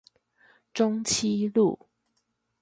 [0.73, 1.77] 中棲路